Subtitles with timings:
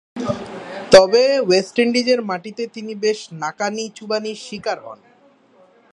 [0.91, 4.99] তবে, ওয়েস্ট ইন্ডিজের মাটিতে তিনি বেশ নাকানি-চুবানির শিকার হন।